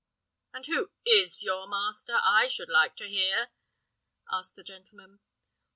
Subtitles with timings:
[0.51, 2.17] "And who is your master?
[2.23, 3.51] I should like to hear,"
[4.31, 5.19] asked the gentleman.